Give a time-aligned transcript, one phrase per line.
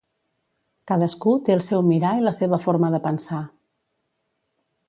[0.91, 3.47] Cadascú té el seu mirar i la seva forma de pensar.